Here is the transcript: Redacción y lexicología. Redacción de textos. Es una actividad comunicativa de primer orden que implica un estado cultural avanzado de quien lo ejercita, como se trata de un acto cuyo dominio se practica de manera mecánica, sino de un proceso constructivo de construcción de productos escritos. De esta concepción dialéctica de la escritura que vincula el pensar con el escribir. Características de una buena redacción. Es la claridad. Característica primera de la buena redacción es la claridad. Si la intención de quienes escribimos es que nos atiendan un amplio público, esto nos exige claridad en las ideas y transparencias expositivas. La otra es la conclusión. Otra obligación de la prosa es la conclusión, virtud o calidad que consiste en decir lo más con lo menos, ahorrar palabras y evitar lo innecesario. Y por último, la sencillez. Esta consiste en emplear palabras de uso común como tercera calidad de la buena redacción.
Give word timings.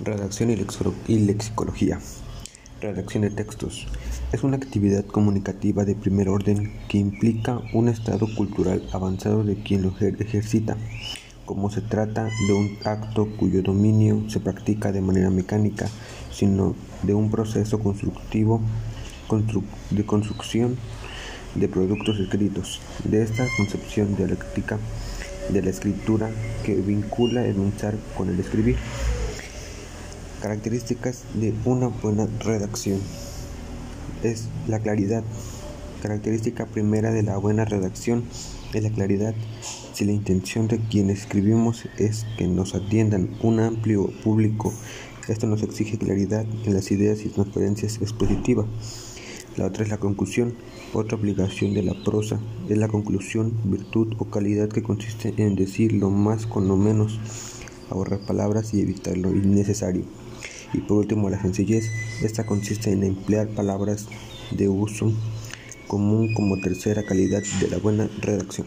Redacción 0.00 0.50
y 0.50 1.18
lexicología. 1.18 2.00
Redacción 2.80 3.22
de 3.22 3.30
textos. 3.30 3.86
Es 4.32 4.42
una 4.42 4.56
actividad 4.56 5.04
comunicativa 5.04 5.84
de 5.84 5.94
primer 5.94 6.28
orden 6.28 6.74
que 6.88 6.98
implica 6.98 7.60
un 7.72 7.88
estado 7.88 8.26
cultural 8.34 8.86
avanzado 8.92 9.44
de 9.44 9.54
quien 9.54 9.82
lo 9.82 9.94
ejercita, 9.96 10.76
como 11.46 11.70
se 11.70 11.80
trata 11.80 12.24
de 12.24 12.52
un 12.52 12.76
acto 12.84 13.28
cuyo 13.36 13.62
dominio 13.62 14.28
se 14.28 14.40
practica 14.40 14.90
de 14.90 15.00
manera 15.00 15.30
mecánica, 15.30 15.88
sino 16.32 16.74
de 17.04 17.14
un 17.14 17.30
proceso 17.30 17.78
constructivo 17.78 18.60
de 19.90 20.04
construcción 20.04 20.76
de 21.54 21.68
productos 21.68 22.18
escritos. 22.18 22.80
De 23.04 23.22
esta 23.22 23.46
concepción 23.56 24.16
dialéctica 24.16 24.78
de 25.50 25.62
la 25.62 25.70
escritura 25.70 26.30
que 26.64 26.74
vincula 26.74 27.46
el 27.46 27.54
pensar 27.54 27.94
con 28.16 28.28
el 28.28 28.40
escribir. 28.40 28.76
Características 30.44 31.24
de 31.32 31.54
una 31.64 31.86
buena 31.86 32.28
redacción. 32.40 33.00
Es 34.22 34.48
la 34.68 34.78
claridad. 34.78 35.24
Característica 36.02 36.66
primera 36.66 37.12
de 37.12 37.22
la 37.22 37.38
buena 37.38 37.64
redacción 37.64 38.24
es 38.74 38.82
la 38.82 38.90
claridad. 38.90 39.34
Si 39.94 40.04
la 40.04 40.12
intención 40.12 40.68
de 40.68 40.80
quienes 40.80 41.20
escribimos 41.20 41.86
es 41.96 42.26
que 42.36 42.46
nos 42.46 42.74
atiendan 42.74 43.30
un 43.40 43.58
amplio 43.58 44.10
público, 44.22 44.70
esto 45.28 45.46
nos 45.46 45.62
exige 45.62 45.96
claridad 45.96 46.44
en 46.66 46.74
las 46.74 46.90
ideas 46.90 47.24
y 47.24 47.30
transparencias 47.30 48.02
expositivas. 48.02 48.66
La 49.56 49.64
otra 49.64 49.82
es 49.82 49.88
la 49.88 49.96
conclusión. 49.96 50.56
Otra 50.92 51.16
obligación 51.16 51.72
de 51.72 51.84
la 51.84 51.94
prosa 52.04 52.38
es 52.68 52.76
la 52.76 52.88
conclusión, 52.88 53.54
virtud 53.64 54.12
o 54.18 54.26
calidad 54.26 54.68
que 54.68 54.82
consiste 54.82 55.32
en 55.38 55.56
decir 55.56 55.94
lo 55.94 56.10
más 56.10 56.44
con 56.44 56.68
lo 56.68 56.76
menos, 56.76 57.18
ahorrar 57.88 58.20
palabras 58.26 58.74
y 58.74 58.82
evitar 58.82 59.16
lo 59.16 59.30
innecesario. 59.30 60.04
Y 60.74 60.80
por 60.80 60.98
último, 60.98 61.30
la 61.30 61.40
sencillez. 61.40 61.90
Esta 62.22 62.44
consiste 62.44 62.92
en 62.92 63.04
emplear 63.04 63.48
palabras 63.48 64.08
de 64.50 64.68
uso 64.68 65.12
común 65.86 66.34
como 66.34 66.60
tercera 66.60 67.04
calidad 67.04 67.42
de 67.60 67.68
la 67.68 67.78
buena 67.78 68.10
redacción. 68.20 68.66